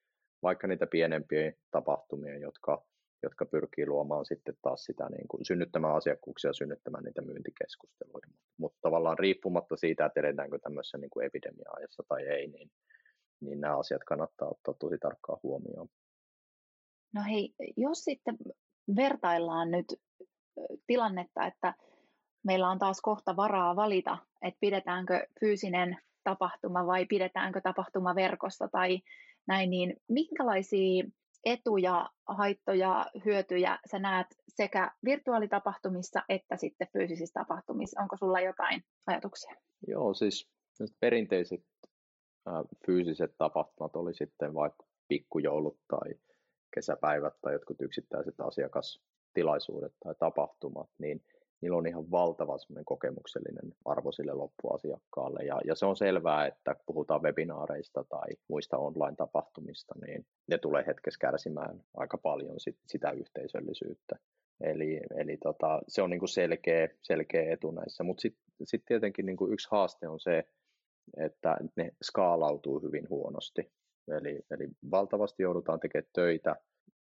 [0.44, 2.86] vaikka niitä pienempiä tapahtumia, jotka,
[3.24, 8.28] jotka pyrkii luomaan sitten taas sitä niin kuin synnyttämään asiakkuuksia synnyttämään niitä myyntikeskusteluja.
[8.58, 12.72] Mutta tavallaan riippumatta siitä, että edetäänkö tämmöisessä niin kuin epidemia-ajassa tai ei, niin,
[13.42, 15.88] niin nämä asiat kannattaa ottaa tosi tarkkaan huomioon.
[17.14, 18.38] No hei, jos sitten
[18.96, 19.86] vertaillaan nyt
[20.88, 21.74] tilannetta, että
[22.44, 29.00] meillä on taas kohta varaa valita, että pidetäänkö fyysinen tapahtuma vai pidetäänkö tapahtuma verkossa tai
[29.48, 31.04] näin, niin minkälaisia
[31.46, 38.02] etuja, haittoja, hyötyjä sä näet sekä virtuaalitapahtumissa että sitten fyysisissä tapahtumissa?
[38.02, 39.56] Onko sulla jotain ajatuksia?
[39.88, 40.50] Joo, siis
[41.00, 41.64] perinteiset
[42.48, 42.54] äh,
[42.86, 46.14] fyysiset tapahtumat oli sitten vaikka pikkujoulut tai
[46.74, 51.24] kesäpäivät tai jotkut yksittäiset asiakastilaisuudet tai tapahtumat, niin
[51.62, 55.40] niillä on ihan valtava kokemuksellinen arvo sille loppuasiakkaalle.
[55.46, 60.84] Ja, ja se on selvää, että kun puhutaan webinaareista tai muista online-tapahtumista, niin ne tulee
[60.88, 64.16] hetkessä kärsimään aika paljon sit, sitä yhteisöllisyyttä.
[64.62, 68.04] Eli, eli tota, se on niinku selkeä, selkeä etu näissä.
[68.04, 70.44] Mutta sitten sit tietenkin niinku yksi haaste on se,
[71.18, 73.72] että ne skaalautuu hyvin huonosti.
[74.08, 76.56] Eli, eli valtavasti joudutaan tekemään töitä.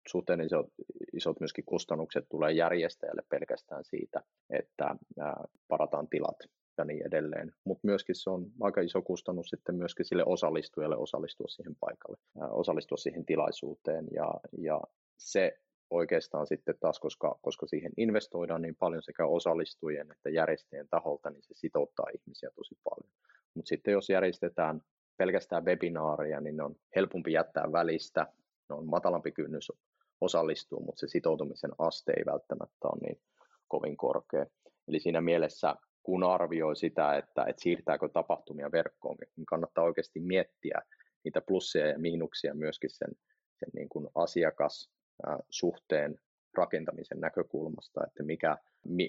[0.08, 0.66] Suhteen isot,
[1.12, 6.36] isot myöskin kustannukset tulee järjestäjälle pelkästään siitä, että ää, parataan tilat
[6.78, 7.52] ja niin edelleen.
[7.64, 12.48] Mutta myöskin se on aika iso kustannus sitten myöskin sille osallistujalle osallistua siihen paikalle, ää,
[12.48, 14.06] osallistua siihen tilaisuuteen.
[14.14, 14.80] Ja, ja
[15.18, 15.58] se
[15.90, 21.42] oikeastaan sitten taas, koska, koska siihen investoidaan niin paljon sekä osallistujien että järjestäjien taholta, niin
[21.42, 23.10] se sitouttaa ihmisiä tosi paljon.
[23.54, 24.80] Mutta sitten jos järjestetään
[25.20, 28.26] pelkästään webinaareja, niin ne on helpompi jättää välistä,
[28.68, 29.72] ne on matalampi kynnys
[30.20, 33.20] osallistua, mutta se sitoutumisen aste ei välttämättä ole niin
[33.68, 34.46] kovin korkea.
[34.88, 40.82] Eli siinä mielessä, kun arvioi sitä, että, että siirtääkö tapahtumia verkkoon, niin kannattaa oikeasti miettiä
[41.24, 43.10] niitä plusseja ja miinuksia myöskin sen,
[43.58, 46.20] sen niin kuin asiakassuhteen
[46.54, 48.58] rakentamisen näkökulmasta, että mikä,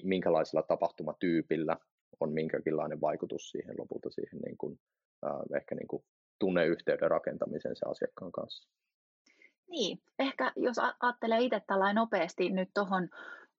[0.02, 1.76] minkälaisella tapahtumatyypillä
[2.20, 4.78] on minkäkinlainen vaikutus siihen lopulta siihen niin kuin,
[5.26, 6.04] äh, ehkä niin kuin
[6.38, 8.68] tunneyhteyden rakentamiseen se asiakkaan kanssa.
[9.68, 13.08] Niin, ehkä jos ajattelee itse tällainen nopeasti nyt tuohon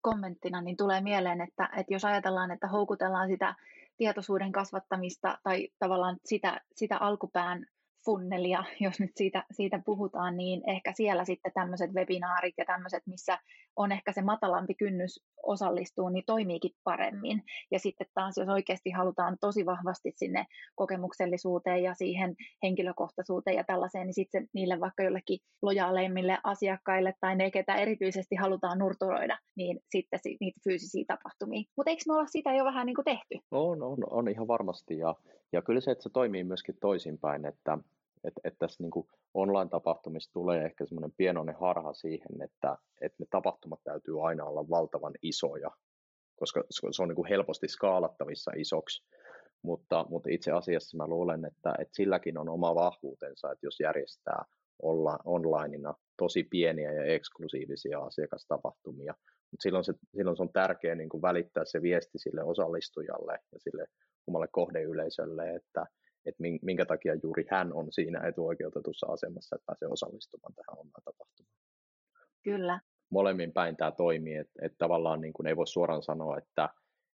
[0.01, 3.55] kommenttina, niin tulee mieleen, että, että jos ajatellaan, että houkutellaan sitä
[3.97, 7.65] tietoisuuden kasvattamista tai tavallaan sitä, sitä alkupään
[8.05, 13.37] funnelia, jos nyt siitä, siitä puhutaan, niin ehkä siellä sitten tämmöiset webinaarit ja tämmöiset, missä
[13.75, 17.43] on ehkä se matalampi kynnys osallistua, niin toimiikin paremmin.
[17.71, 24.07] Ja sitten taas, jos oikeasti halutaan tosi vahvasti sinne kokemuksellisuuteen ja siihen henkilökohtaisuuteen ja tällaiseen,
[24.07, 30.19] niin sitten niille vaikka jollekin lojaaleimmille asiakkaille tai ne, ketä erityisesti halutaan nurturoida, niin sitten
[30.39, 31.63] niitä fyysisiä tapahtumia.
[31.77, 33.45] Mutta eikö me olla sitä jo vähän niin kuin tehty?
[33.51, 34.97] On, on, on ihan varmasti.
[34.97, 35.15] Ja,
[35.53, 37.77] ja kyllä se, että se toimii myöskin toisinpäin, että
[38.23, 43.79] että, että tässä niin online-tapahtumissa tulee ehkä semmoinen pienoinen harha siihen, että, että ne tapahtumat
[43.83, 45.71] täytyy aina olla valtavan isoja,
[46.35, 49.03] koska se on niin kuin helposti skaalattavissa isoksi,
[49.61, 54.45] mutta, mutta itse asiassa mä luulen, että, että silläkin on oma vahvuutensa, että jos järjestää
[54.81, 59.13] olla onlineina tosi pieniä ja eksklusiivisia asiakastapahtumia,
[59.51, 63.85] mutta silloin se, silloin se on tärkeää niin välittää se viesti sille osallistujalle ja sille
[64.27, 65.85] omalle kohdeyleisölle, että,
[66.25, 71.53] että minkä takia juuri hän on siinä etuoikeutetussa asemassa, että pääsee osallistumaan tähän online-tapahtumaan.
[72.43, 72.79] Kyllä.
[73.09, 76.69] Molemmin päin tämä toimii, että, että tavallaan niin kuin ei voi suoraan sanoa, että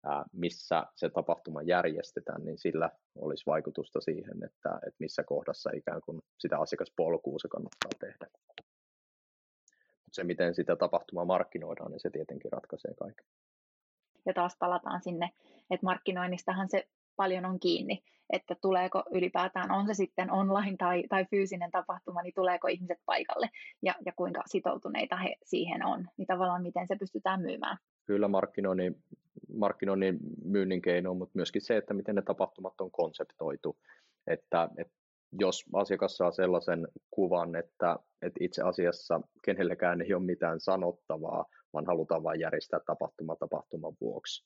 [0.05, 6.01] ää, missä se tapahtuma järjestetään, niin sillä olisi vaikutusta siihen, että, että missä kohdassa ikään
[6.01, 8.27] kuin sitä asiakaspolkua se kannattaa tehdä.
[10.03, 13.25] Mutta se, miten sitä tapahtumaa markkinoidaan, niin se tietenkin ratkaisee kaiken.
[14.25, 15.29] Ja taas palataan sinne,
[15.71, 21.25] että markkinoinnistahan se paljon on kiinni, että tuleeko ylipäätään, on se sitten online tai, tai
[21.25, 23.49] fyysinen tapahtuma, niin tuleeko ihmiset paikalle
[23.81, 27.77] ja, ja kuinka sitoutuneita he siihen on, niin tavallaan miten se pystytään myymään.
[28.05, 29.03] Kyllä markkinoinnin,
[29.53, 33.77] markkinoinnin myynnin keino, mutta myöskin se, että miten ne tapahtumat on konseptoitu,
[34.27, 34.93] että, että
[35.39, 41.86] jos asiakas saa sellaisen kuvan, että, että itse asiassa kenellekään ei ole mitään sanottavaa, vaan
[41.86, 44.45] halutaan vain järjestää tapahtuma tapahtuman vuoksi,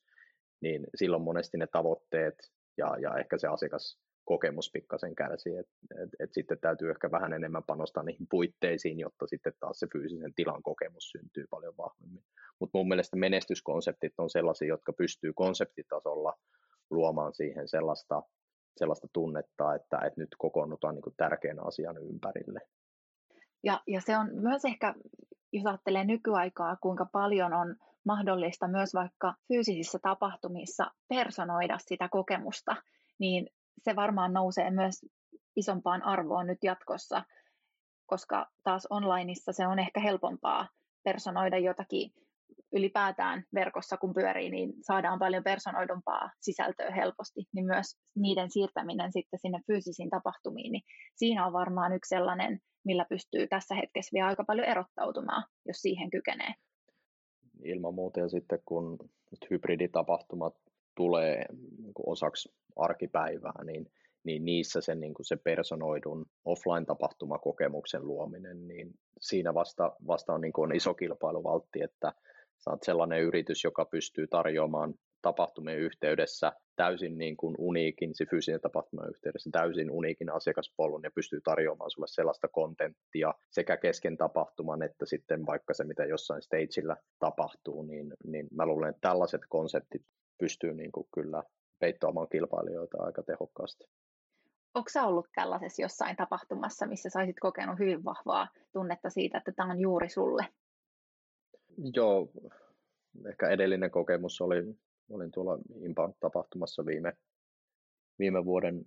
[0.61, 2.35] niin silloin monesti ne tavoitteet
[2.77, 7.63] ja, ja ehkä se asiakaskokemus pikkasen kärsii, että et, et sitten täytyy ehkä vähän enemmän
[7.63, 12.23] panostaa niihin puitteisiin, jotta sitten taas se fyysisen tilan kokemus syntyy paljon vahvemmin.
[12.59, 16.33] Mutta mun mielestä menestyskonseptit on sellaisia, jotka pystyy konseptitasolla
[16.89, 18.23] luomaan siihen sellaista,
[18.77, 22.59] sellaista tunnetta, että, että nyt kokoonnutaan niin tärkeän asian ympärille.
[23.63, 24.95] Ja, ja se on myös ehkä,
[25.51, 32.75] jos ajattelee nykyaikaa, kuinka paljon on mahdollista myös vaikka fyysisissä tapahtumissa personoida sitä kokemusta,
[33.19, 33.49] niin
[33.83, 35.05] se varmaan nousee myös
[35.55, 37.23] isompaan arvoon nyt jatkossa,
[38.05, 40.67] koska taas onlineissa se on ehkä helpompaa
[41.03, 42.11] personoida jotakin
[42.73, 49.39] ylipäätään verkossa, kun pyörii, niin saadaan paljon personoidumpaa sisältöä helposti, niin myös niiden siirtäminen sitten
[49.39, 50.83] sinne fyysisiin tapahtumiin, niin
[51.15, 56.09] siinä on varmaan yksi sellainen, millä pystyy tässä hetkessä vielä aika paljon erottautumaan, jos siihen
[56.09, 56.53] kykenee
[57.63, 58.19] ilman muuta.
[58.19, 58.97] Ja sitten kun
[59.49, 60.55] hybriditapahtumat
[60.95, 61.45] tulee
[61.77, 63.91] niin osaksi arkipäivää, niin,
[64.23, 70.53] niin niissä se, niin kuin se personoidun offline-tapahtumakokemuksen luominen, niin siinä vasta, vasta on, niin
[70.53, 72.13] kuin on iso kilpailuvaltti, että
[72.59, 79.09] saat sellainen yritys, joka pystyy tarjoamaan tapahtumien yhteydessä täysin niin kuin uniikin, se fyysinen tapahtuman
[79.09, 85.45] yhteydessä täysin uniikin asiakaspolun ja pystyy tarjoamaan sulle sellaista kontenttia sekä kesken tapahtuman että sitten
[85.45, 90.01] vaikka se, mitä jossain stageillä tapahtuu, niin, niin mä luulen, että tällaiset konseptit
[90.37, 91.43] pystyy niin kuin kyllä
[91.79, 93.85] peittoamaan kilpailijoita aika tehokkaasti.
[94.73, 99.71] Onko sä ollut tällaisessa jossain tapahtumassa, missä saisit kokenut hyvin vahvaa tunnetta siitä, että tämä
[99.71, 100.47] on juuri sulle?
[101.95, 102.31] Joo,
[103.29, 104.75] ehkä edellinen kokemus oli
[105.09, 107.13] olin tuolla Inbound-tapahtumassa viime,
[108.19, 108.85] viime vuoden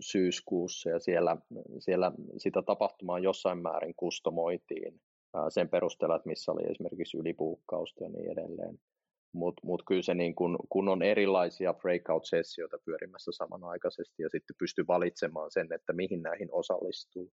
[0.00, 1.36] syyskuussa ja siellä,
[1.78, 5.00] siellä sitä tapahtumaa jossain määrin kustomoitiin
[5.48, 8.78] sen perusteella, että missä oli esimerkiksi ylipuukkausta ja niin edelleen.
[9.32, 14.84] Mutta mut kyllä se niin kun, kun on erilaisia breakout-sessioita pyörimässä samanaikaisesti ja sitten pystyy
[14.88, 17.32] valitsemaan sen, että mihin näihin osallistuu,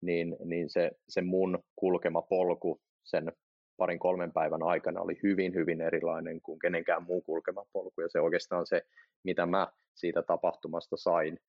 [0.00, 3.32] niin, niin se, se mun kulkema polku sen
[3.78, 8.00] parin kolmen päivän aikana oli hyvin, hyvin erilainen kuin kenenkään muun kulkema polku.
[8.00, 8.82] Ja se oikeastaan se,
[9.22, 11.40] mitä mä siitä tapahtumasta sain,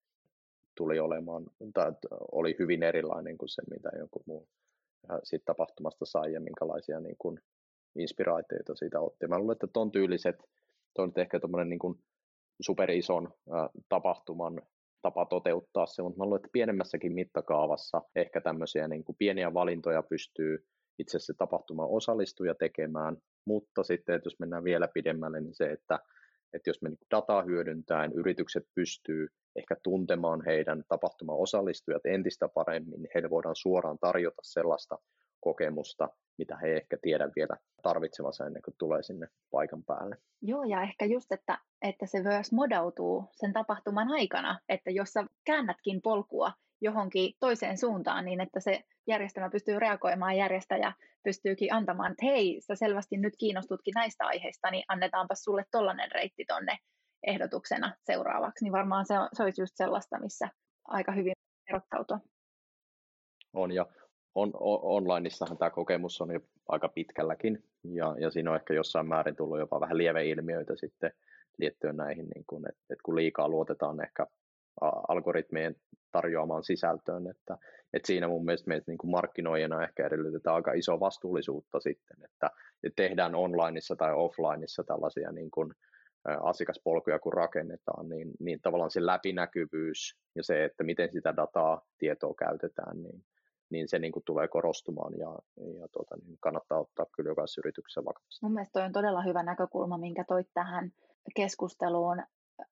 [0.77, 1.91] tuli olemaan, tai
[2.31, 4.47] oli hyvin erilainen kuin se, mitä joku muu
[5.23, 7.39] siitä tapahtumasta sai ja minkälaisia niin kuin
[7.95, 9.27] inspiraatioita siitä otti.
[9.27, 10.35] Mä luulen, että ton tyyliset,
[10.93, 11.99] toi on ehkä tuommoinen niin
[12.61, 14.61] superison äh, tapahtuman
[15.01, 20.03] tapa toteuttaa se, mutta mä luulen, että pienemmässäkin mittakaavassa ehkä tämmöisiä niin kuin pieniä valintoja
[20.03, 20.65] pystyy
[20.99, 25.99] itse se tapahtuma osallistuja tekemään, mutta sitten, että jos mennään vielä pidemmälle, niin se, että,
[26.53, 33.01] että jos me niin dataa hyödyntäen yritykset pystyy ehkä tuntemaan heidän tapahtuma osallistujat entistä paremmin,
[33.01, 34.97] niin heille voidaan suoraan tarjota sellaista
[35.39, 40.17] kokemusta, mitä he ehkä tiedä vielä tarvitsevansa ennen kuin tulee sinne paikan päälle.
[40.41, 45.25] Joo, ja ehkä just, että, että se myös modautuu sen tapahtuman aikana, että jos sä
[45.45, 52.25] käännätkin polkua johonkin toiseen suuntaan niin, että se järjestelmä pystyy reagoimaan, järjestäjä pystyykin antamaan, että
[52.25, 56.77] hei, sä selvästi nyt kiinnostutkin näistä aiheista, niin annetaanpa sulle tollainen reitti tonne
[57.27, 60.49] ehdotuksena seuraavaksi, niin varmaan se, se olisi just sellaista, missä
[60.87, 61.33] aika hyvin
[61.69, 62.19] erottautua.
[63.53, 63.85] On, ja
[64.35, 69.07] on, on, onlineissahan tämä kokemus on jo aika pitkälläkin, ja, ja siinä on ehkä jossain
[69.07, 71.11] määrin tullut jopa vähän lieveilmiöitä sitten
[71.57, 74.27] liittyen näihin, niin kun, että, että kun liikaa luotetaan ehkä
[75.07, 75.75] algoritmien
[76.11, 77.57] tarjoamaan sisältöön, että,
[77.93, 82.51] että siinä mun mielestä meitä niin kuin markkinoijana ehkä edellytetään aika iso vastuullisuutta sitten, että,
[82.83, 85.73] että tehdään onlineissa tai offlineissa tällaisia niin kuin,
[86.41, 92.33] asiakaspolkuja kun rakennetaan, niin, niin tavallaan se läpinäkyvyys ja se, että miten sitä dataa, tietoa
[92.39, 93.23] käytetään, niin,
[93.69, 95.39] niin se niin kuin tulee korostumaan ja,
[95.79, 98.39] ja tuota, niin kannattaa ottaa kyllä jokaisessa yrityksessä vakavasti.
[98.45, 100.91] Mun mielestä toi on todella hyvä näkökulma, minkä toit tähän
[101.35, 102.23] keskusteluun.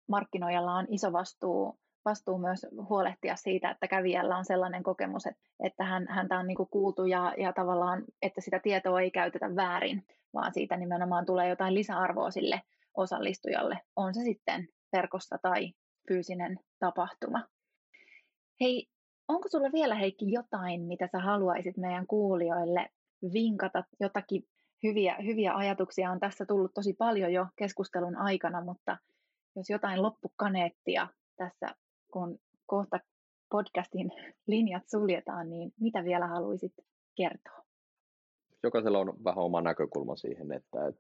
[0.08, 5.24] Markkinoijalla on iso vastuu, vastuu myös huolehtia siitä, että kävijällä on sellainen kokemus,
[5.64, 9.56] että, hän, häntä on niin kuin kuultu ja, ja tavallaan, että sitä tietoa ei käytetä
[9.56, 12.62] väärin, vaan siitä nimenomaan tulee jotain lisäarvoa sille
[12.98, 15.74] osallistujalle, on se sitten verkossa tai
[16.08, 17.44] fyysinen tapahtuma.
[18.62, 18.88] Hei,
[19.28, 22.90] onko sulla vielä Heikki jotain, mitä sä haluaisit meidän kuulijoille
[23.34, 24.44] vinkata, jotakin
[24.84, 28.98] hyviä, hyviä ajatuksia on tässä tullut tosi paljon jo keskustelun aikana, mutta
[29.56, 31.76] jos jotain loppukaneettia tässä,
[32.18, 33.00] kun kohta
[33.50, 34.12] podcastin
[34.48, 36.74] linjat suljetaan, niin mitä vielä haluaisit
[37.16, 37.66] kertoa?
[38.64, 40.94] Jokaisella on vähän oma näkökulma siihen, että,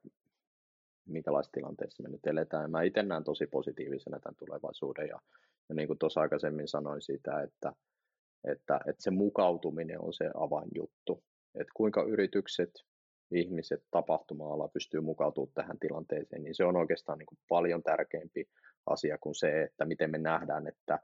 [1.05, 2.71] minkälaisessa tilanteessa me nyt eletään.
[2.71, 5.19] Mä itse näen tosi positiivisena tämän tulevaisuuden ja,
[5.69, 7.73] ja niin kuin tuossa aikaisemmin sanoin siitä, että,
[8.43, 11.23] että, että se mukautuminen on se avainjuttu.
[11.55, 12.71] Että kuinka yritykset,
[13.31, 18.49] ihmiset, tapahtuma-ala pystyy mukautumaan tähän tilanteeseen, niin se on oikeastaan niin kuin paljon tärkeämpi
[18.87, 20.99] asia kuin se, että miten me nähdään, että,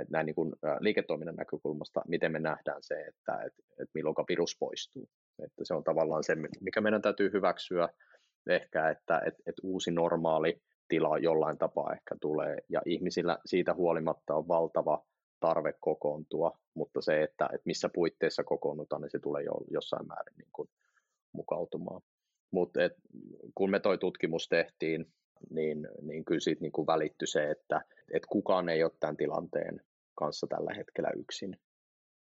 [0.00, 4.56] että näin niin kuin liiketoiminnan näkökulmasta, miten me nähdään se, että, että, että milloin virus
[4.58, 5.08] poistuu.
[5.38, 7.88] Että se on tavallaan se, mikä meidän täytyy hyväksyä,
[8.48, 14.34] ehkä, että et, et uusi normaali tila jollain tapaa ehkä tulee, ja ihmisillä siitä huolimatta
[14.34, 15.04] on valtava
[15.40, 20.36] tarve kokoontua, mutta se, että, että missä puitteissa kokoonnutaan, niin se tulee jo jossain määrin
[20.36, 20.68] niin kuin
[21.32, 22.02] mukautumaan.
[22.50, 22.80] Mutta
[23.54, 25.12] kun me toi tutkimus tehtiin,
[25.50, 27.80] niin, niin kyllä siitä niin kuin välittyi se, että,
[28.12, 29.80] että kukaan ei ole tämän tilanteen
[30.14, 31.60] kanssa tällä hetkellä yksin.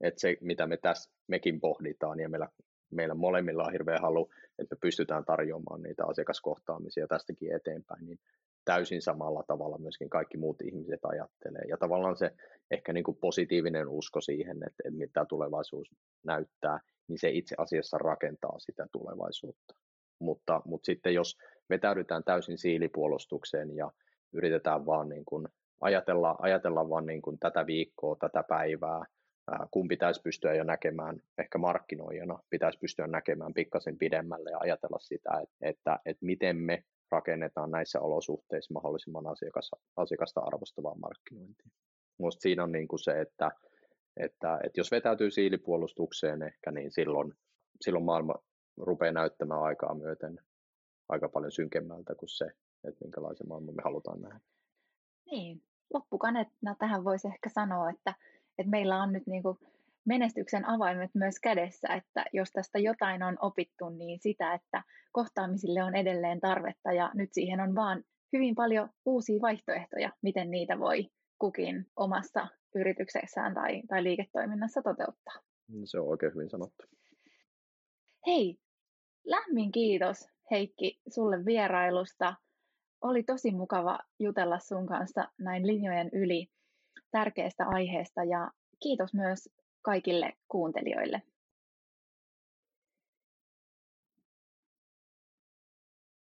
[0.02, 2.50] Että se, mitä me tässä mekin pohditaan, ja meillä
[2.92, 8.20] meillä molemmilla on hirveä halu, että me pystytään tarjoamaan niitä asiakaskohtaamisia tästäkin eteenpäin, niin
[8.66, 11.62] täysin samalla tavalla myöskin kaikki muut ihmiset ajattelee.
[11.70, 12.32] Ja tavallaan se
[12.72, 15.92] ehkä niin kuin positiivinen usko siihen, että, että mitä tulevaisuus
[16.26, 19.76] näyttää, niin se itse asiassa rakentaa sitä tulevaisuutta.
[20.20, 21.38] Mutta, mutta sitten jos
[21.70, 23.92] vetäydytään täysin siilipuolustukseen ja
[24.34, 25.48] yritetään vaan niin kuin
[25.82, 29.06] ajatella, ajatella vaan niin kuin tätä viikkoa, tätä päivää,
[29.72, 35.32] kun pitäisi pystyä jo näkemään, ehkä markkinoijana pitäisi pystyä näkemään pikkasen pidemmälle ja ajatella sitä,
[35.44, 41.72] että, että, että miten me rakennetaan näissä olosuhteissa mahdollisimman asiakas, asiakasta arvostavaa markkinointia.
[42.18, 43.52] Minusta siinä on niin kuin se, että,
[44.18, 47.34] että, että jos vetäytyy siilipuolustukseen ehkä, niin silloin,
[47.82, 48.36] silloin maailma
[48.78, 50.40] rupeaa näyttämään aikaa myöten
[51.10, 52.46] aika paljon synkemmältä kuin se,
[52.84, 54.40] että minkälaisen maailman me halutaan nähdä.
[55.32, 55.64] Niin,
[55.94, 58.14] loppukaneettina tähän voisi ehkä sanoa, että
[58.58, 59.58] että meillä on nyt niin kuin
[60.06, 65.96] menestyksen avaimet myös kädessä, että jos tästä jotain on opittu, niin sitä, että kohtaamisille on
[65.96, 71.86] edelleen tarvetta ja nyt siihen on vaan hyvin paljon uusia vaihtoehtoja, miten niitä voi kukin
[71.96, 75.36] omassa yrityksessään tai, tai liiketoiminnassa toteuttaa.
[75.86, 76.84] Se on oikein hyvin sanottu.
[78.28, 78.58] Hei,
[79.26, 82.36] lämmin kiitos Heikki sulle vierailusta.
[83.02, 86.48] Oli tosi mukava jutella sun kanssa näin linjojen yli
[87.12, 89.50] tärkeästä aiheesta ja kiitos myös
[89.82, 91.22] kaikille kuuntelijoille.